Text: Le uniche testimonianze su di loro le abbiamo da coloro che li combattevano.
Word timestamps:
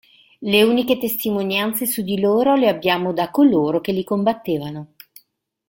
Le 0.39 0.61
uniche 0.63 0.97
testimonianze 0.97 1.85
su 1.85 2.01
di 2.01 2.19
loro 2.19 2.55
le 2.55 2.67
abbiamo 2.67 3.13
da 3.13 3.29
coloro 3.29 3.81
che 3.81 3.91
li 3.91 4.03
combattevano. 4.03 4.93